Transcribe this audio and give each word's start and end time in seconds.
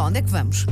aonde 0.00 0.18
é 0.18 0.22
que 0.22 0.30
vamos? 0.30 0.66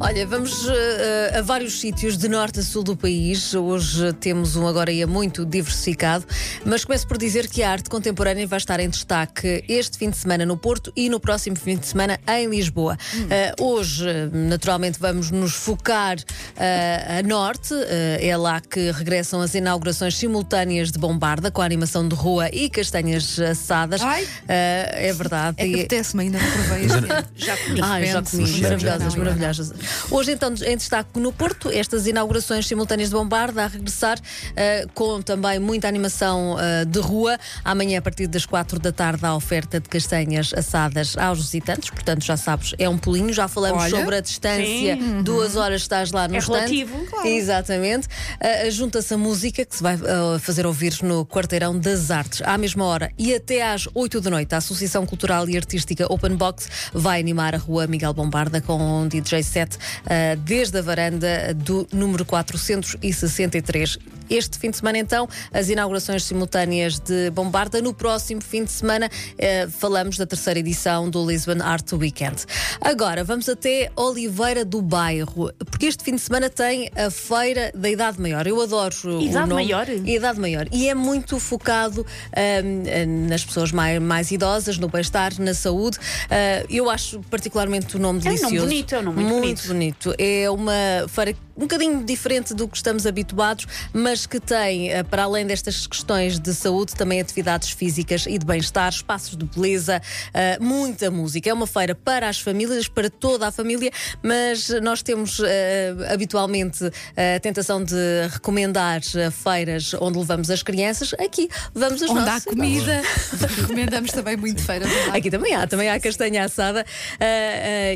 Olha, 0.00 0.26
vamos 0.26 0.66
uh, 0.66 1.38
a 1.38 1.42
vários 1.42 1.80
sítios 1.80 2.18
de 2.18 2.28
norte 2.28 2.58
a 2.58 2.62
sul 2.62 2.82
do 2.82 2.96
país. 2.96 3.54
Hoje 3.54 4.12
temos 4.14 4.56
um 4.56 4.66
agora 4.66 4.90
ia 4.90 5.06
muito 5.06 5.46
diversificado, 5.46 6.26
mas 6.64 6.84
começo 6.84 7.06
por 7.06 7.16
dizer 7.16 7.48
que 7.48 7.62
a 7.62 7.70
arte 7.70 7.88
contemporânea 7.88 8.46
vai 8.46 8.58
estar 8.58 8.80
em 8.80 8.88
destaque 8.88 9.64
este 9.68 9.96
fim 9.96 10.10
de 10.10 10.16
semana 10.16 10.44
no 10.44 10.56
Porto 10.56 10.92
e 10.96 11.08
no 11.08 11.20
próximo 11.20 11.56
fim 11.56 11.76
de 11.76 11.86
semana 11.86 12.18
em 12.26 12.48
Lisboa. 12.48 12.98
Hum. 13.14 13.28
Uh, 13.60 13.64
hoje, 13.64 14.04
naturalmente, 14.32 14.98
vamos 14.98 15.30
nos 15.30 15.52
focar 15.52 16.18
uh, 16.18 17.18
a 17.18 17.22
norte. 17.22 17.74
é 18.20 18.36
lá 18.36 18.60
que 18.60 18.90
regressam 18.90 19.40
as 19.40 19.54
inaugurações 19.54 20.16
simultâneas 20.16 20.90
de 20.90 20.98
Bombarda, 20.98 21.50
com 21.50 21.62
a 21.62 21.64
animação 21.64 22.06
de 22.06 22.14
rua 22.14 22.48
e 22.52 22.68
castanhas 22.68 23.38
assadas. 23.38 24.00
é 24.48 25.12
verdade. 25.12 25.56
É 25.60 25.68
que 25.68 25.74
apetece-me 25.74 26.24
ainda 26.24 26.38
não 26.38 26.50
provei. 26.50 26.88
já 27.36 27.56
comi. 27.56 27.80
Ai, 27.80 28.06
já 28.06 28.22
comi. 28.22 28.63
Maravilhosas, 28.64 29.14
maravilhosas. 29.14 29.72
Hoje, 30.10 30.32
então, 30.32 30.52
em 30.66 30.76
destaque 30.76 31.18
no 31.18 31.32
Porto, 31.32 31.70
estas 31.70 32.06
inaugurações 32.06 32.66
simultâneas 32.66 33.10
de 33.10 33.14
Bombarda 33.14 33.64
a 33.64 33.66
regressar 33.66 34.18
uh, 34.18 34.90
com 34.94 35.22
também 35.22 35.58
muita 35.58 35.88
animação 35.88 36.54
uh, 36.54 36.84
de 36.86 36.98
rua. 36.98 37.38
Amanhã, 37.64 37.98
a 37.98 38.02
partir 38.02 38.26
das 38.26 38.46
quatro 38.46 38.78
da 38.78 38.92
tarde, 38.92 39.24
a 39.24 39.34
oferta 39.34 39.80
de 39.80 39.88
castanhas 39.88 40.52
assadas 40.54 41.16
aos 41.16 41.38
visitantes. 41.38 41.90
Portanto, 41.90 42.24
já 42.24 42.36
sabes, 42.36 42.74
é 42.78 42.88
um 42.88 42.98
pulinho. 42.98 43.32
Já 43.32 43.48
falamos 43.48 43.82
Olha, 43.82 43.96
sobre 43.96 44.16
a 44.16 44.20
distância. 44.20 44.96
Sim. 44.96 45.22
Duas 45.22 45.56
horas 45.56 45.82
estás 45.82 46.12
lá 46.12 46.28
no 46.28 46.36
é 46.36 46.38
stand. 46.38 46.54
Relativo, 46.54 47.06
claro. 47.06 47.28
Exatamente. 47.28 48.06
Uh, 48.06 48.70
Junta-se 48.70 49.14
a 49.14 49.18
música 49.18 49.64
que 49.64 49.76
se 49.76 49.82
vai 49.82 49.98
fazer 50.40 50.66
ouvir 50.66 50.94
no 51.02 51.24
Quarteirão 51.24 51.78
das 51.78 52.10
Artes. 52.10 52.42
À 52.42 52.58
mesma 52.58 52.84
hora 52.84 53.10
e 53.18 53.34
até 53.34 53.62
às 53.62 53.88
oito 53.94 54.20
da 54.20 54.30
noite, 54.30 54.54
a 54.54 54.58
Associação 54.58 55.06
Cultural 55.06 55.48
e 55.48 55.56
Artística 55.56 56.06
Open 56.12 56.36
Box 56.36 56.68
vai 56.92 57.20
animar 57.20 57.54
a 57.54 57.58
rua 57.58 57.86
Miguel 57.86 58.12
Bombarda 58.12 58.53
com 58.60 58.80
um 58.80 59.08
DJ 59.08 59.42
set 59.42 59.76
uh, 59.76 60.36
desde 60.38 60.78
a 60.78 60.82
varanda 60.82 61.54
do 61.54 61.86
número 61.92 62.24
463. 62.24 63.98
Este 64.28 64.58
fim 64.58 64.70
de 64.70 64.76
semana, 64.76 64.98
então, 64.98 65.28
as 65.52 65.68
inaugurações 65.68 66.24
simultâneas 66.24 66.98
de 66.98 67.30
Bombarda. 67.30 67.80
No 67.80 67.92
próximo 67.92 68.40
fim 68.42 68.64
de 68.64 68.72
semana, 68.72 69.06
uh, 69.08 69.70
falamos 69.70 70.16
da 70.16 70.26
terceira 70.26 70.58
edição 70.58 71.08
do 71.10 71.24
Lisbon 71.26 71.62
Art 71.62 71.92
Weekend. 71.92 72.44
Agora, 72.80 73.24
vamos 73.24 73.48
até 73.48 73.90
Oliveira 73.96 74.64
do 74.64 74.80
Bairro, 74.80 75.52
porque 75.70 75.86
este 75.86 76.02
fim 76.04 76.14
de 76.14 76.20
semana 76.20 76.48
tem 76.48 76.90
a 76.96 77.10
Feira 77.10 77.70
da 77.74 77.88
Idade 77.88 78.20
Maior. 78.20 78.46
Eu 78.46 78.60
adoro 78.60 78.94
Idade 79.20 79.36
o 79.36 79.46
nome. 79.46 79.64
Maior? 79.64 79.88
Idade 79.88 80.40
Maior. 80.40 80.68
E 80.72 80.88
é 80.88 80.94
muito 80.94 81.38
focado 81.38 82.04
um, 82.04 83.28
nas 83.28 83.44
pessoas 83.44 83.72
mais, 83.72 84.00
mais 84.00 84.30
idosas, 84.30 84.78
no 84.78 84.88
bem-estar, 84.88 85.32
na 85.38 85.54
saúde. 85.54 85.98
Uh, 85.98 86.66
eu 86.70 86.90
acho 86.90 87.20
particularmente 87.30 87.96
o 87.96 87.98
nome 87.98 88.20
delicioso. 88.20 88.54
É 88.54 88.58
um 88.58 88.60
nome 88.60 88.68
bonito, 88.68 88.94
é 88.94 88.98
um 88.98 89.02
nome 89.02 89.22
muito, 89.22 89.34
muito 89.34 89.68
bonito. 89.68 90.08
bonito. 90.08 90.14
É 90.18 90.50
uma 90.50 91.08
feira 91.08 91.34
um 91.56 91.62
bocadinho 91.62 92.02
diferente 92.04 92.52
do 92.52 92.66
que 92.66 92.76
estamos 92.76 93.06
habituados, 93.06 93.66
mas 93.92 94.26
que 94.26 94.40
tem, 94.40 94.90
eh, 94.90 95.02
para 95.02 95.24
além 95.24 95.46
destas 95.46 95.86
questões 95.86 96.38
de 96.38 96.52
saúde, 96.52 96.94
também 96.94 97.20
atividades 97.20 97.70
físicas 97.70 98.26
e 98.26 98.38
de 98.38 98.44
bem-estar, 98.44 98.92
espaços 98.92 99.36
de 99.36 99.44
beleza, 99.44 100.02
eh, 100.32 100.58
muita 100.60 101.10
música. 101.10 101.48
É 101.48 101.54
uma 101.54 101.66
feira 101.66 101.94
para 101.94 102.28
as 102.28 102.40
famílias, 102.40 102.88
para 102.88 103.08
toda 103.08 103.46
a 103.46 103.52
família, 103.52 103.90
mas 104.22 104.68
nós 104.82 105.02
temos 105.02 105.40
eh, 105.44 105.94
habitualmente 106.12 106.84
a 106.84 107.40
tentação 107.40 107.82
de 107.82 107.94
recomendar 108.30 109.00
feiras 109.32 109.94
onde 110.00 110.18
levamos 110.18 110.50
as 110.50 110.62
crianças. 110.62 111.14
Aqui 111.14 111.48
levamos 111.74 112.02
as 112.02 112.10
onde 112.10 112.20
nossas. 112.20 112.46
Onde 112.46 112.48
há 112.48 112.66
comida, 112.66 113.02
recomendamos 113.60 114.10
também 114.10 114.36
muito 114.36 114.60
feiras. 114.62 114.88
Aqui 115.12 115.30
também 115.30 115.54
há, 115.54 115.66
também 115.66 115.88
há 115.88 116.00
castanha 116.00 116.44
assada. 116.44 116.84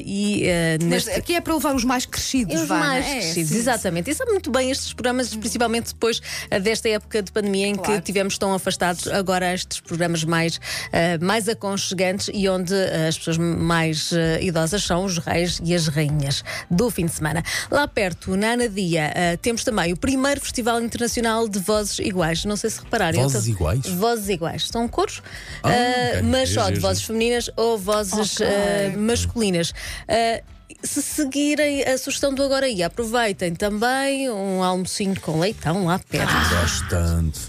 e, 0.05 0.45
mas 0.81 1.07
neste... 1.07 1.11
aqui 1.11 1.35
é 1.35 1.41
para 1.41 1.55
levar 1.55 1.75
os 1.75 1.85
mais 1.85 2.07
crescidos, 2.07 2.63
os 2.63 2.69
mais 2.69 3.05
é, 3.05 3.15
crescidos 3.17 3.48
exatamente. 3.55 4.11
E 4.11 4.15
sabe 4.15 4.33
muito 4.33 4.51
bem 4.51 4.71
estes 4.71 4.93
programas, 4.93 5.35
principalmente 5.35 5.93
depois 5.93 6.19
uh, 6.19 6.61
desta 6.61 6.89
época 6.89 7.23
de 7.23 7.33
pandemia 7.33 7.67
em 7.67 7.75
claro. 7.75 7.93
que 7.93 8.01
tivemos 8.01 8.39
tão 8.39 8.53
afastados, 8.53 9.07
agora 9.09 9.53
estes 9.53 9.81
programas 9.81 10.25
mais, 10.25 10.57
uh, 10.57 11.25
mais 11.25 11.49
aconchegantes 11.49 12.31
e 12.33 12.49
onde 12.49 12.73
uh, 12.73 13.09
as 13.09 13.19
pessoas 13.19 13.39
mais 13.39 14.11
idosas 14.41 14.83
são 14.83 15.05
os 15.05 15.19
reis 15.19 15.61
e 15.65 15.75
as 15.75 15.87
rainhas 15.89 16.43
do 16.71 16.91
fim 16.91 17.07
de 17.07 17.13
semana. 17.13 17.43
Lá 17.71 17.87
perto, 17.87 18.37
na 18.37 18.53
Anadia, 18.53 19.13
temos 19.43 19.65
também 19.65 19.93
o 19.93 19.97
primeiro 19.97 20.41
Festival 20.41 20.81
Internacional 20.81 21.49
de 21.49 21.59
Vozes 21.59 21.99
Iguais. 21.99 22.45
Não 22.45 22.57
sei 22.57 22.71
se 22.71 22.81
repararam. 22.81 23.23
Vozes 23.23 23.45
tô... 23.45 23.51
iguais? 23.51 23.87
Vozes 23.87 24.29
iguais. 24.29 24.69
São 24.69 24.89
cores, 24.89 25.23
ah, 25.63 25.69
okay. 25.69 26.23
mas 26.23 26.51
só 26.51 26.71
de 26.71 26.81
vozes 26.81 27.03
femininas 27.03 27.51
ou 27.57 27.79
vozes 27.79 28.37
okay. 28.37 28.97
masculinas 28.97 29.73
se 30.83 31.03
seguirem 31.03 31.83
a 31.85 31.99
sugestão 31.99 32.33
do 32.33 32.43
Agora 32.43 32.69
e 32.69 32.83
aproveitem 32.83 33.55
também 33.55 34.31
um 34.31 34.63
almocinho 34.63 35.21
com 35.21 35.39
leitão 35.39 35.87
lá 35.87 35.99
perto. 35.99 36.31
Ah, 36.31 36.61
gosto 36.61 36.89
tanto. 36.89 37.41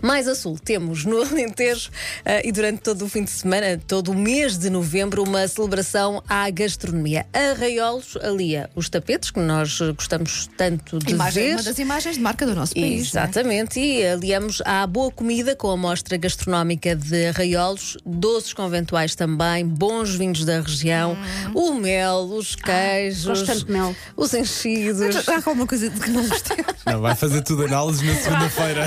Mais 0.00 0.28
a 0.28 0.34
sul, 0.34 0.58
temos 0.58 1.04
no 1.04 1.22
Alentejo 1.22 1.90
uh, 1.90 2.40
e 2.44 2.52
durante 2.52 2.80
todo 2.80 3.04
o 3.04 3.08
fim 3.08 3.24
de 3.24 3.30
semana, 3.30 3.80
todo 3.86 4.10
o 4.10 4.14
mês 4.14 4.58
de 4.58 4.70
novembro, 4.70 5.22
uma 5.22 5.46
celebração 5.46 6.22
à 6.28 6.48
gastronomia. 6.50 7.26
Arraiolos 7.32 8.16
alia 8.22 8.70
os 8.74 8.88
tapetes, 8.88 9.30
que 9.30 9.40
nós 9.40 9.78
gostamos 9.96 10.48
tanto 10.56 10.98
de 10.98 11.12
Imagem, 11.12 11.44
ver. 11.44 11.54
Uma 11.54 11.62
das 11.62 11.78
imagens 11.78 12.16
de 12.16 12.22
marca 12.22 12.46
do 12.46 12.54
nosso 12.54 12.74
país. 12.74 13.06
É? 13.06 13.10
Exatamente, 13.10 13.80
é? 13.80 13.82
e 13.82 14.06
aliamos 14.06 14.62
à 14.64 14.86
boa 14.86 15.10
comida 15.10 15.54
com 15.56 15.70
a 15.70 15.76
mostra 15.76 16.16
gastronómica 16.16 16.94
de 16.94 17.26
Arraiolos, 17.26 17.96
doces 18.04 18.52
conventuais 18.52 19.14
também, 19.14 19.66
bons 19.66 20.14
vinhos 20.14 20.44
da 20.44 20.60
região, 20.60 21.12
hum. 21.12 21.52
o 21.54 21.74
mel, 21.74 22.30
os 22.32 22.56
ah, 22.62 22.66
queijos, 22.66 23.48
ah, 23.48 23.54
mel. 23.68 23.94
os 24.16 24.34
enchidos. 24.34 25.28
Há 25.28 25.36
alguma 25.36 25.66
coisa 25.66 25.88
de 25.90 26.00
que 26.00 26.10
não 26.10 26.26
gostei? 26.26 26.64
Não, 26.86 27.00
vai 27.00 27.14
fazer 27.14 27.42
tudo 27.42 27.64
análise 27.64 28.04
na 28.04 28.14
segunda-feira. 28.14 28.86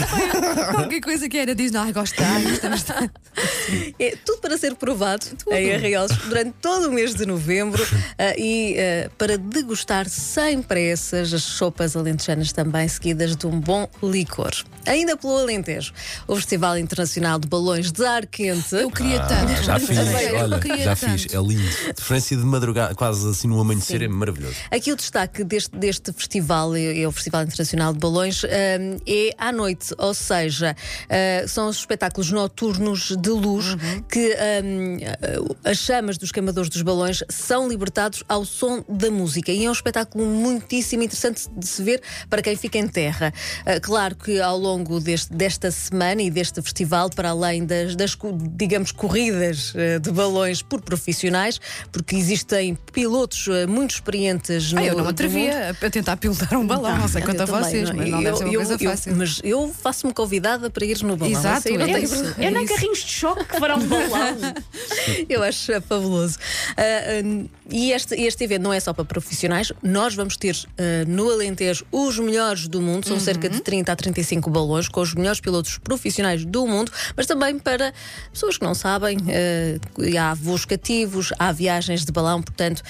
Qualquer 0.93 1.01
coisa 1.01 1.29
que 1.29 1.37
era, 1.37 1.55
diz, 1.55 1.71
não, 1.71 1.91
gosto 1.91 2.15
gostamos 2.15 2.83
É 3.99 4.15
tudo 4.23 4.39
para 4.39 4.57
ser 4.57 4.75
provado 4.75 5.25
tudo. 5.37 5.55
em 5.55 5.73
Arraiolos 5.73 6.15
durante 6.17 6.53
todo 6.61 6.89
o 6.89 6.91
mês 6.91 7.15
de 7.15 7.25
novembro 7.25 7.81
uh, 7.83 7.87
e 8.37 8.75
uh, 8.75 9.09
para 9.17 9.37
degustar 9.37 10.07
sem 10.07 10.61
pressas 10.61 11.33
as 11.33 11.43
sopas 11.43 11.95
alentejanas 11.95 12.51
também, 12.51 12.87
seguidas 12.87 13.35
de 13.35 13.47
um 13.47 13.59
bom 13.59 13.87
licor. 14.03 14.51
Ainda 14.85 15.15
pelo 15.15 15.37
Alentejo, 15.37 15.93
o 16.27 16.35
Festival 16.35 16.77
Internacional 16.77 17.39
de 17.39 17.47
Balões 17.47 17.91
de 17.91 18.05
Ar 18.05 18.25
Quente. 18.25 18.75
Eu 18.75 18.91
queria 18.91 19.21
ah, 19.21 19.27
tanto. 19.27 19.63
Já 19.63 19.79
fiz, 19.79 19.97
olha, 19.97 20.77
já 20.83 20.95
tanto. 20.95 21.11
fiz, 21.11 21.33
é 21.33 21.37
lindo. 21.37 21.93
Diferença 21.95 22.35
de 22.35 22.43
madrugada, 22.43 22.93
quase 22.93 23.29
assim 23.29 23.47
no 23.47 23.59
amanhecer, 23.59 23.99
Sim. 23.99 24.05
é 24.05 24.07
maravilhoso. 24.09 24.55
Aqui 24.69 24.91
o 24.91 24.95
destaque 24.95 25.43
deste, 25.43 25.75
deste 25.75 26.11
festival, 26.11 26.75
é, 26.75 26.99
é 26.99 27.07
o 27.07 27.11
Festival 27.11 27.43
Internacional 27.43 27.93
de 27.93 27.99
Balões, 27.99 28.43
uh, 28.43 28.47
é 29.07 29.29
à 29.37 29.51
noite, 29.51 29.93
ou 29.97 30.13
seja, 30.13 30.72
uh, 30.73 31.47
são 31.47 31.67
os 31.67 31.77
espetáculos 31.77 32.31
noturnos 32.31 33.15
de 33.17 33.29
luz 33.29 33.73
uhum. 33.73 34.03
que 34.09 34.35
um, 34.63 34.97
as 35.63 35.77
chamas 35.77 36.17
dos 36.17 36.31
queimadores 36.31 36.69
dos 36.69 36.81
balões 36.81 37.23
são 37.29 37.67
libertados 37.67 38.23
ao 38.27 38.45
som 38.45 38.83
da 38.87 39.09
música. 39.09 39.51
E 39.51 39.65
é 39.65 39.69
um 39.69 39.73
espetáculo 39.73 40.25
muitíssimo 40.25 41.03
interessante 41.03 41.49
de 41.55 41.67
se 41.67 41.81
ver 41.83 42.01
para 42.29 42.41
quem 42.41 42.55
fica 42.55 42.77
em 42.77 42.87
terra. 42.87 43.33
Uh, 43.61 43.81
claro 43.81 44.15
que 44.15 44.39
ao 44.39 44.57
longo 44.57 44.99
deste, 44.99 45.33
desta 45.33 45.71
semana 45.71 46.21
e 46.21 46.29
deste 46.29 46.61
festival, 46.61 47.09
para 47.09 47.29
além 47.29 47.65
das, 47.65 47.95
das 47.95 48.17
digamos, 48.51 48.91
corridas 48.91 49.73
uh, 49.73 49.99
de 49.99 50.11
balões 50.11 50.61
por 50.61 50.81
profissionais, 50.81 51.59
porque 51.91 52.15
existem 52.15 52.75
pilotos 52.91 53.47
muito 53.67 53.91
experientes 53.91 54.71
no. 54.71 54.79
Ah, 54.79 54.85
eu 54.85 54.95
não 54.95 55.03
me 55.03 55.09
atrevia 55.09 55.69
a 55.69 55.89
tentar 55.89 56.17
pilotar 56.17 56.57
um 56.57 56.65
balão, 56.65 56.91
não, 56.91 57.01
não 57.01 57.07
sei 57.07 57.21
quanto 57.21 57.41
a 57.41 57.45
vocês, 57.45 57.89
mas 57.91 58.09
não 58.09 58.19
eu, 58.19 58.23
deve 58.23 58.37
ser 58.37 58.43
uma 58.43 58.53
eu, 58.53 58.59
coisa 58.59 58.79
fácil. 58.79 59.11
Eu, 59.11 59.17
mas 59.17 59.41
eu 59.43 59.75
faço-me 59.81 60.13
para 60.69 60.85
ir 60.85 61.01
no 61.03 61.15
balão. 61.15 61.33
Exato, 61.33 61.67
eu, 61.67 61.81
é 61.81 61.99
isso. 61.99 62.35
eu 62.37 62.51
nem 62.51 62.65
carrinhos 62.65 62.99
de 62.99 63.11
choque 63.11 63.45
que 63.45 63.59
farão 63.59 63.77
um 63.77 63.87
balão. 63.87 64.37
eu 65.29 65.43
acho 65.43 65.81
fabuloso. 65.81 66.37
Uh, 66.71 67.43
uh, 67.43 67.49
e 67.69 67.91
este, 67.91 68.15
este 68.15 68.43
evento 68.43 68.63
não 68.63 68.73
é 68.73 68.79
só 68.79 68.93
para 68.93 69.05
profissionais, 69.05 69.71
nós 69.81 70.15
vamos 70.15 70.37
ter 70.37 70.55
uh, 70.55 71.09
no 71.09 71.29
Alentejo 71.29 71.85
os 71.91 72.19
melhores 72.19 72.67
do 72.67 72.81
mundo, 72.81 73.07
são 73.07 73.17
uhum. 73.17 73.23
cerca 73.23 73.49
de 73.49 73.61
30 73.61 73.91
a 73.91 73.95
35 73.95 74.49
balões, 74.49 74.87
com 74.87 75.01
os 75.01 75.13
melhores 75.13 75.39
pilotos 75.39 75.77
profissionais 75.77 76.45
do 76.45 76.67
mundo, 76.67 76.91
mas 77.15 77.25
também 77.25 77.57
para 77.57 77.93
pessoas 78.31 78.57
que 78.57 78.63
não 78.63 78.73
sabem, 78.73 79.17
há 80.19 80.33
voos 80.33 80.65
cativos, 80.65 81.31
há 81.39 81.51
viagens 81.51 82.05
de 82.05 82.11
balão, 82.11 82.41
portanto, 82.41 82.81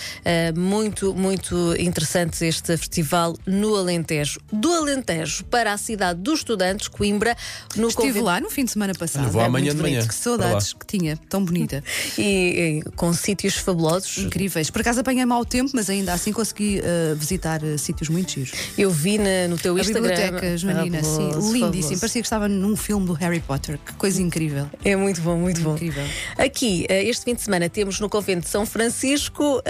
muito, 0.56 1.14
muito 1.14 1.76
interessante 1.80 2.46
este 2.46 2.76
festival 2.78 3.36
no 3.46 3.76
Alentejo. 3.76 4.40
Do 4.52 4.72
Alentejo 4.74 5.44
para 5.46 5.74
a 5.74 5.78
cidade 5.78 6.20
dos 6.20 6.40
estudantes, 6.40 6.88
Coimbra, 6.88 7.36
no 7.76 7.88
Estive 7.88 8.08
convento. 8.10 8.26
lá 8.26 8.40
no 8.40 8.50
fim 8.50 8.66
de 8.66 8.72
semana 8.72 8.94
passado. 8.94 9.30
Vou 9.32 9.42
É 9.42 9.46
amanhã 9.46 9.74
de 9.76 9.82
manhã. 9.82 9.96
bonito. 10.00 10.10
Que 10.10 10.16
saudades 10.16 10.74
que 10.74 10.86
tinha, 10.86 11.18
tão 11.30 11.44
bonita. 11.44 11.84
E, 12.18 12.82
e 12.86 12.92
com 12.96 13.12
sítios 13.14 13.56
fabulosos. 13.56 14.18
Incríveis. 14.20 14.70
Por 14.70 14.82
acaso 14.82 15.00
apanhei 15.00 15.26
mau 15.26 15.44
tempo, 15.44 15.72
mas 15.74 15.90
ainda 15.90 16.14
assim 16.14 16.32
consegui 16.32 16.80
uh, 16.80 17.16
visitar 17.16 17.64
uh, 17.64 17.78
sítios 17.78 18.10
muito 18.10 18.32
giros. 18.32 18.52
Eu 18.78 18.92
vi 18.92 19.18
na- 19.18 19.48
no 19.50 19.58
teu 19.58 19.76
A 19.76 19.80
Instagram. 19.80 20.02
biblioteca, 20.10 20.58
Joanina, 20.58 21.04
sim, 21.04 21.10
Fabuloso, 21.10 21.38
lindíssimo. 21.54 21.72
fabuloso. 21.72 22.00
Parecia 22.00 22.22
que 22.22 22.26
estava 22.26 22.48
num 22.48 22.76
filme 22.76 23.06
do 23.08 23.14
Harry 23.14 23.40
Potter. 23.40 23.80
Que 23.84 23.94
coisa 23.94 24.22
incrível. 24.22 24.70
É 24.86 24.96
muito 24.96 25.22
bom, 25.22 25.38
muito 25.38 25.62
bom. 25.62 25.74
Incrível. 25.74 26.04
Aqui, 26.38 26.86
eh, 26.90 27.04
este 27.06 27.26
fim 27.26 27.34
de 27.36 27.42
semana, 27.42 27.70
temos 27.70 28.00
no 28.00 28.10
Convento 28.10 28.42
de 28.42 28.50
São 28.50 28.66
Francisco 28.66 29.62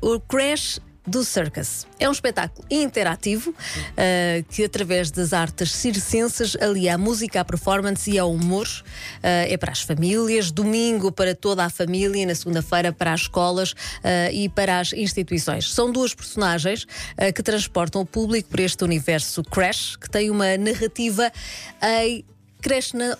o 0.00 0.20
Crash 0.20 0.78
do 1.06 1.24
Circus. 1.24 1.86
É 1.98 2.08
um 2.08 2.12
espetáculo 2.12 2.66
interativo 2.70 3.54
eh, 3.96 4.44
que, 4.48 4.64
através 4.64 5.10
das 5.10 5.32
artes 5.32 5.72
circenses, 5.72 6.56
alia 6.60 6.94
a 6.94 6.98
música, 6.98 7.40
a 7.40 7.44
performance 7.44 8.10
e 8.10 8.18
ao 8.18 8.32
humor. 8.32 8.68
Eh, 9.22 9.52
é 9.54 9.56
para 9.56 9.72
as 9.72 9.82
famílias, 9.82 10.50
domingo 10.50 11.10
para 11.10 11.34
toda 11.34 11.64
a 11.64 11.70
família, 11.70 12.24
na 12.24 12.34
segunda-feira 12.34 12.92
para 12.92 13.12
as 13.12 13.22
escolas 13.22 13.74
eh, 14.02 14.32
e 14.32 14.48
para 14.48 14.78
as 14.78 14.92
instituições. 14.92 15.72
São 15.72 15.90
duas 15.90 16.14
personagens 16.14 16.86
que 17.34 17.42
transportam 17.42 18.02
o 18.02 18.06
público 18.06 18.48
por 18.48 18.60
este 18.60 18.84
universo 18.84 19.42
Crash, 19.42 19.96
que 19.96 20.08
tem 20.08 20.30
uma 20.30 20.56
narrativa 20.56 21.30
em 21.82 22.24
Krishna 22.60 23.18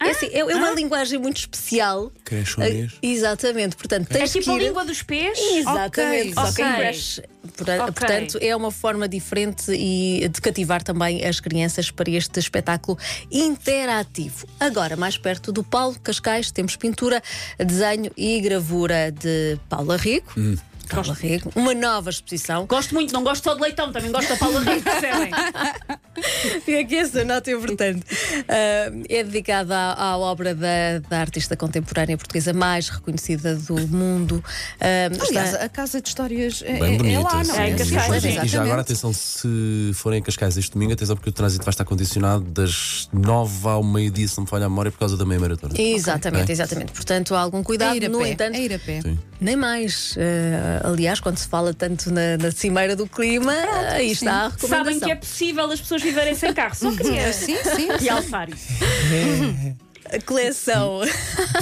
É, 0.00 0.10
assim, 0.10 0.26
é, 0.34 0.38
é 0.40 0.56
uma 0.56 0.70
linguagem 0.70 1.18
muito 1.18 1.38
especial. 1.38 2.12
Crashonês. 2.24 2.92
Ah, 2.94 2.98
Exatamente, 3.02 3.76
portanto, 3.76 4.10
É 4.10 4.18
tens 4.18 4.32
tipo 4.32 4.44
que 4.44 4.50
a 4.50 4.54
ir... 4.54 4.58
língua 4.68 4.84
dos 4.84 5.02
pés? 5.02 5.38
Exatamente, 5.38 6.32
Ok, 6.32 6.34
só 6.34 6.52
que 6.52 6.62
em 6.62 6.64
ok. 6.66 6.76
crash. 6.80 7.20
Porta- 7.56 7.84
Ok. 7.84 7.92
Portanto, 7.94 8.38
é 8.42 8.56
uma 8.56 8.70
forma 8.70 9.08
diferente 9.08 9.70
e 9.72 10.28
de 10.28 10.40
cativar 10.40 10.82
também 10.82 11.24
as 11.24 11.38
crianças 11.40 11.90
para 11.90 12.10
este 12.10 12.38
espetáculo 12.40 12.98
interativo. 13.30 14.46
Agora, 14.60 14.96
mais 14.96 15.16
perto 15.16 15.52
do 15.52 15.62
Paulo 15.64 15.96
Cascais, 16.02 16.50
temos 16.50 16.76
pintura, 16.76 17.22
desenho 17.58 18.10
e 18.16 18.40
gravura 18.40 19.10
de 19.12 19.58
Paula 19.68 19.96
Rico. 19.96 20.34
Paula 20.88 21.14
Rico, 21.14 21.50
uma 21.56 21.74
nova 21.74 22.10
exposição. 22.10 22.66
Gosto 22.66 22.94
muito, 22.94 23.12
não 23.12 23.24
gosto 23.24 23.42
só 23.44 23.54
de 23.54 23.60
leitão, 23.62 23.90
também 23.92 24.10
gosto 24.12 24.28
da 24.28 24.36
Paula 24.36 24.60
Rico, 24.60 24.82
percebem? 24.82 25.30
E 26.66 26.76
aqui 26.78 26.96
essa 26.96 27.24
nota 27.24 27.50
é 27.50 27.54
importante. 27.54 28.02
Ah, 28.48 28.92
é 29.08 29.22
dedicada 29.24 29.74
à, 29.76 30.02
à 30.12 30.18
obra 30.18 30.54
da, 30.54 30.98
da 31.08 31.20
artista 31.20 31.56
contemporânea 31.56 32.16
portuguesa 32.16 32.52
mais 32.52 32.88
reconhecida 32.88 33.54
do 33.56 33.76
mundo. 33.88 34.42
Ah, 34.80 35.06
Aliás, 35.28 35.52
está- 35.52 35.64
a 35.64 35.68
casa 35.68 36.00
de 36.00 36.08
histórias 36.08 36.62
é, 36.64 36.78
Bem 36.78 36.94
é- 36.94 36.98
bonita. 36.98 37.18
é 37.18 37.22
lá, 37.22 37.34
não 37.36 37.44
sim, 37.44 37.60
É, 37.60 37.68
em 37.68 37.72
é? 37.72 37.78
sim, 37.78 37.94
Cascais, 37.94 38.22
sim. 38.22 38.32
sim. 38.32 38.44
E 38.44 38.48
já 38.48 38.62
agora, 38.62 38.80
atenção, 38.80 39.12
se 39.12 39.90
forem 39.94 40.20
a 40.20 40.22
Cascais 40.22 40.56
este 40.56 40.72
domingo, 40.72 40.92
atenção, 40.92 41.16
porque 41.16 41.30
o 41.30 41.32
trânsito 41.32 41.64
vai 41.64 41.72
estar 41.72 41.84
condicionado 41.84 42.44
das 42.44 43.08
nove 43.12 43.68
ao 43.68 43.82
meio-dia, 43.82 44.26
se 44.28 44.36
não 44.36 44.44
me 44.44 44.50
falha 44.50 44.66
a 44.66 44.68
memória, 44.68 44.90
por 44.90 44.98
causa 44.98 45.16
da 45.16 45.24
meia 45.24 45.40
maratona. 45.40 45.74
Exatamente, 45.78 46.42
Ok. 46.44 46.52
exatamente. 46.54 46.92
Portanto, 46.92 47.34
há 47.34 47.40
algum 47.40 47.62
cuidado. 47.62 47.96
É 48.02 48.08
no 48.08 48.18
pé, 48.18 48.30
entanto, 48.30 48.56
é 48.56 48.60
ir 48.60 48.74
a 48.74 48.78
pé. 48.78 49.00
Sim. 49.02 49.18
nem 49.40 49.56
mais. 49.56 50.16
Ah, 50.18 50.88
aliás, 50.88 51.20
quando 51.20 51.38
se 51.38 51.46
fala 51.48 51.72
tanto 51.74 52.10
na, 52.10 52.36
na 52.38 52.50
cimeira 52.50 52.94
do 52.96 53.06
clima, 53.06 53.52
aí 53.90 54.10
está 54.12 54.32
a 54.32 54.48
recomendação. 54.48 54.68
Sabem 54.84 55.00
que 55.00 55.10
é 55.10 55.14
possível 55.14 55.70
as 55.70 55.80
pessoas 55.80 56.02
viverem 56.06 56.34
sem 56.34 56.52
carro, 56.52 56.74
só 56.74 56.90
queria 56.92 57.32
Sim, 57.32 57.56
sim. 57.62 57.88
realçar 58.00 58.48
isso. 58.48 58.66
A 60.12 60.20
coleção 60.24 61.00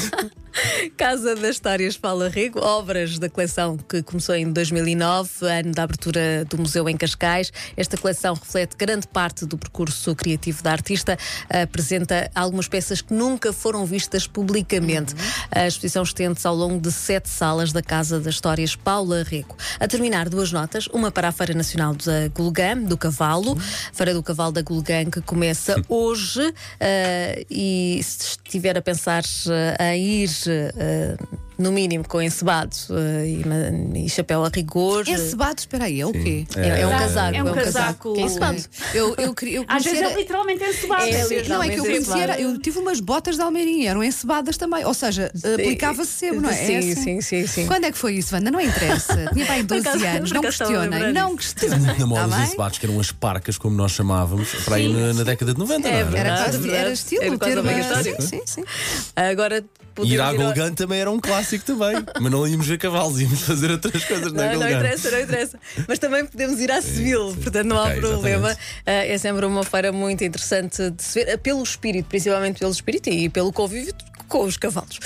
Casa 0.97 1.35
das 1.35 1.57
Histórias 1.57 1.97
Paula 1.97 2.29
Rego, 2.29 2.61
obras 2.61 3.19
da 3.19 3.29
coleção 3.29 3.77
que 3.77 4.03
começou 4.03 4.35
em 4.35 4.51
2009, 4.53 5.47
ano 5.47 5.73
da 5.73 5.83
abertura 5.83 6.45
do 6.49 6.59
museu 6.59 6.89
em 6.89 6.97
Cascais. 6.97 7.53
Esta 7.77 7.97
coleção 7.97 8.35
reflete 8.35 8.77
grande 8.77 9.07
parte 9.09 9.45
do 9.47 9.59
percurso 9.59 10.15
criativo 10.15 10.63
da 10.63 10.73
artista, 10.73 11.19
apresenta 11.49 12.31
algumas 12.35 12.69
peças 12.69 13.01
que 13.01 13.13
nunca 13.13 13.53
foram 13.53 13.85
vistas 13.85 14.27
publicamente. 14.27 15.15
A 15.51 15.67
exposição 15.67 16.03
estende-se 16.03 16.47
ao 16.47 16.55
longo 16.55 16.81
de 16.81 16.93
sete 16.93 17.29
salas 17.29 17.73
da 17.73 17.83
Casa 17.83 18.21
das 18.21 18.35
Histórias 18.35 18.77
Paula 18.77 19.23
Rego. 19.23 19.57
A 19.81 19.89
terminar, 19.89 20.29
duas 20.29 20.53
notas, 20.53 20.87
uma 20.89 21.11
para 21.11 21.29
a 21.29 21.33
Feira 21.33 21.55
Nacional 21.55 21.95
da 21.95 22.29
Gulgã, 22.29 22.77
do 22.77 22.97
Cavalo, 22.97 23.57
Feira 23.93 24.15
do 24.15 24.23
Cavalo 24.23 24.53
da 24.53 24.63
Gulgã, 24.63 25.05
que 25.07 25.21
começa 25.21 25.83
hoje, 25.89 26.53
eh, 26.79 27.45
e 27.51 28.01
se 28.03 28.39
estiver 28.47 28.77
a 28.79 28.83
pensar 28.83 29.23
eh, 29.79 29.95
em 29.95 30.23
ir, 30.23 30.44
eh, 30.47 31.17
no 31.57 31.71
mínimo, 31.71 32.07
com 32.09 32.21
encebado 32.21 32.75
eh, 32.91 33.27
e, 33.95 34.07
e 34.07 34.09
chapéu 34.11 34.45
a 34.45 34.49
rigor. 34.49 35.07
Encebado, 35.09 35.59
espera 35.61 35.85
aí, 35.85 36.01
é 36.01 36.07
o 36.07 36.13
quê? 36.13 36.47
É, 36.57 36.81
é 36.81 36.87
um 36.87 36.93
É 36.93 36.99
casaco. 36.99 37.35
um 37.35 37.39
É 37.39 37.43
um 37.43 37.55
casaco. 37.55 37.65
casaco. 37.65 38.13
Que 38.15 38.21
é 38.21 38.23
encebado. 38.25 38.65
Eu, 38.93 39.15
eu, 39.19 39.35
queria- 39.35 39.57
eu 39.59 39.65
Às 39.69 39.85
vezes 39.85 40.01
é 40.03 40.15
literalmente 40.15 40.65
encebado. 40.65 41.03
É, 41.05 41.23
Sim, 41.25 41.43
não, 41.49 41.63
é 41.63 41.69
que 41.69 41.79
eu 41.81 41.85
conhecia, 41.85 42.23
era- 42.23 42.41
eu 42.41 42.59
tive 42.59 42.79
umas 42.79 42.99
botas 43.01 43.37
de 43.37 43.43
Almeirinha, 43.43 43.91
eram 43.91 44.03
encebadas 44.03 44.57
também, 44.57 44.85
ou 44.85 44.95
seja, 44.95 45.31
aplicava-se 45.55 46.11
sebo, 46.11 46.41
não 46.41 46.51
é? 46.51 46.55
Sim, 46.55 46.75
É 46.75 46.79
assim. 46.79 46.95
sim, 46.95 47.21
sim, 47.21 47.47
sim. 47.47 47.67
Quando 47.67 47.85
é 47.85 47.93
que 47.93 47.99
foi 47.99 48.15
isso, 48.15 48.35
Wanda? 48.35 48.51
Não 48.51 48.61
interessa. 48.61 49.31
Tinha 49.33 49.47
pai 49.47 49.63
12 49.63 49.89
acaso- 49.89 50.05
anos, 50.07 50.33
não 50.33 50.41
questionem, 50.41 51.13
não 51.13 51.37
questionem. 51.37 51.79
Na 51.99 52.07
moda 52.07 52.21
Tá 52.23 52.27
dos 52.27 52.35
bem? 52.37 52.45
encebados, 52.47 52.79
que 52.79 52.87
eram 52.87 52.99
as 52.99 53.13
parcas, 53.13 53.57
como 53.59 53.77
nós 53.77 53.93
chamávamos, 53.93 54.49
para 54.65 54.77
aí 54.77 54.93
na, 54.93 55.13
na 55.15 55.23
década 55.23 55.53
de 55.53 55.59
90, 55.61 55.89
É 55.89 56.05
não 56.05 56.17
era? 56.17 56.29
Era 56.29 56.75
era 56.77 56.91
estilo 56.93 57.39
ter 57.39 57.59
uma. 57.59 57.71
obrigatório. 57.71 58.17
Sim, 58.21 58.27
sim, 58.27 58.43
sim. 58.45 58.65
Agora 59.15 59.65
podemos 59.95 60.15
Ir 60.17 60.21
à 60.21 60.33
Golgan 60.33 60.73
também 60.73 60.99
era 61.01 61.11
um 61.11 61.21
clássico 61.21 61.44
também. 61.65 62.05
Mas 62.21 62.33
não 62.33 62.47
íamos 62.47 62.67
ver 62.67 62.79
cavalos, 62.79 63.21
íamos 63.21 63.43
fazer 63.43 63.71
outras 63.71 64.05
coisas 64.05 64.33
na 64.33 64.43
Não, 64.45 64.53
não 64.53 64.59
Golgan. 64.61 64.79
interessa, 64.79 65.11
não 65.11 65.21
interessa. 65.21 65.59
Mas 65.89 65.99
também 65.99 66.27
podemos 66.27 66.61
ir 66.61 66.71
à 66.71 66.81
Civil, 66.83 67.37
portanto 67.43 67.67
não 67.67 67.79
há 67.79 67.85
Ok, 67.89 68.01
problema. 68.01 68.57
Ah, 68.87 68.91
é 68.93 69.19
sempre 69.19 69.45
uma 69.47 69.65
feira 69.65 69.93
muito 69.93 70.23
interessante 70.25 70.91
de 70.91 71.03
se 71.03 71.25
ver, 71.25 71.39
pelo 71.39 71.63
espírito, 71.63 72.07
principalmente 72.09 72.59
pelo 72.59 72.73
espírito 72.73 73.09
e 73.09 73.29
pelo 73.29 73.53
convívio 73.53 73.95
com 74.29 74.45
os 74.45 74.57
cavalos. 74.57 74.99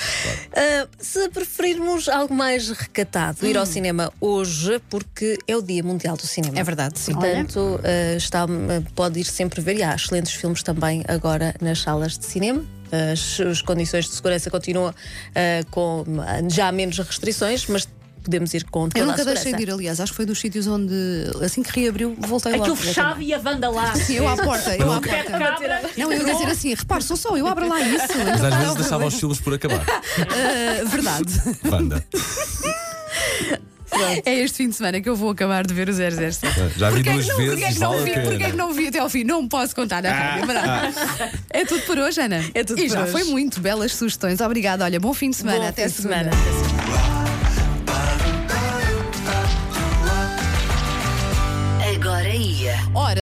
Ah, 0.54 0.86
se 0.98 1.28
preferirmos 1.30 2.08
algo 2.08 2.32
mais 2.32 2.70
recatado, 2.70 3.44
ir 3.46 3.58
ao 3.58 3.66
cinema 3.66 4.12
hoje, 4.20 4.80
porque 4.88 5.36
é 5.46 5.56
o 5.56 5.60
Dia 5.62 5.82
Mundial 5.82 6.16
do 6.16 6.26
Cinema. 6.26 6.58
É 6.58 6.62
verdade, 6.62 6.98
sim. 6.98 7.12
Portanto, 7.12 7.80
ah, 7.82 8.16
está, 8.16 8.46
pode 8.94 9.20
ir 9.20 9.24
sempre 9.24 9.60
ver. 9.60 9.76
E 9.78 9.82
há 9.82 9.94
excelentes 9.94 10.32
filmes 10.32 10.62
também 10.62 11.04
agora 11.08 11.54
nas 11.60 11.80
salas 11.80 12.16
de 12.16 12.24
cinema. 12.26 12.64
As, 12.90 13.40
as 13.40 13.62
condições 13.62 14.06
de 14.06 14.14
segurança 14.14 14.50
continuam 14.50 14.94
ah, 15.34 15.64
com 15.70 16.04
já 16.48 16.72
menos 16.72 16.98
restrições, 16.98 17.66
mas 17.66 17.88
podemos 18.28 18.52
ir 18.52 18.64
com 18.64 18.88
toda 18.88 18.98
Eu 18.98 19.06
nunca 19.06 19.24
deixei 19.24 19.54
de 19.54 19.62
ir, 19.62 19.70
aliás, 19.70 20.00
acho 20.00 20.12
que 20.12 20.16
foi 20.16 20.26
dos 20.26 20.38
sítios 20.38 20.66
onde, 20.66 20.94
assim 21.42 21.62
que 21.62 21.80
reabriu, 21.80 22.14
voltei 22.18 22.52
lá. 22.52 22.58
Aquilo 22.58 22.76
fechava 22.76 23.22
e 23.22 23.32
a 23.32 23.38
Wanda 23.38 23.70
lá. 23.70 23.94
Sim, 23.94 24.14
eu 24.20 24.28
à 24.28 24.36
porta, 24.36 24.76
eu 24.76 24.92
à 24.92 25.00
porta. 25.00 25.24
cabra. 25.24 25.80
Não, 25.96 26.12
eu 26.12 26.26
ia 26.26 26.34
dizer 26.34 26.50
assim, 26.50 26.74
repare, 26.74 27.02
sou 27.02 27.16
só, 27.16 27.36
eu 27.36 27.46
abro 27.46 27.66
lá 27.66 27.80
isso. 27.80 28.06
Mas 28.26 28.44
às 28.44 28.54
vezes 28.54 28.74
deixava 28.74 29.06
os 29.06 29.14
filmes 29.14 29.40
por 29.40 29.54
acabar. 29.54 29.84
Ah, 29.88 30.84
verdade. 30.84 31.32
Banda. 31.68 32.04
É 34.24 34.34
este 34.34 34.56
fim 34.58 34.68
de 34.68 34.76
semana 34.76 35.00
que 35.00 35.08
eu 35.08 35.16
vou 35.16 35.30
acabar 35.30 35.66
de 35.66 35.74
ver 35.74 35.88
o 35.88 35.92
007. 35.92 36.40
Já 36.76 36.90
vi 36.90 37.02
Porquê 37.02 37.08
é 37.10 37.12
duas 37.12 37.24
que 37.26 37.30
não, 37.30 37.36
porquê 37.36 37.50
é 37.50 37.54
vezes, 37.56 37.74
que 37.74 37.80
não 37.80 37.90
vale 37.92 38.04
vi? 38.04 38.10
a 38.18 38.22
Porquê 38.22 38.42
é 38.44 38.50
que 38.50 38.56
não 38.56 38.72
vi 38.72 38.86
até 38.88 38.98
ao 38.98 39.08
fim? 39.10 39.24
Não 39.24 39.48
posso 39.48 39.74
contar 39.74 40.02
na 40.02 40.10
rádio. 40.12 40.46
verdade. 40.46 40.96
É 41.50 41.64
tudo 41.64 41.82
por 41.82 41.98
hoje, 41.98 42.20
Ana. 42.20 42.44
É 42.54 42.64
tudo 42.64 42.80
e 42.80 42.86
por 42.88 42.92
já 42.94 43.02
hoje. 43.02 43.12
foi 43.12 43.24
muito 43.24 43.60
belas 43.60 43.94
sugestões. 43.94 44.40
Obrigada. 44.40 44.84
Olha, 44.84 45.00
bom 45.00 45.12
fim 45.14 45.30
de 45.30 45.36
semana. 45.36 45.58
Bom 45.58 45.68
até 45.68 45.88
fim 45.88 45.94
de 45.96 46.02
semana. 46.02 46.30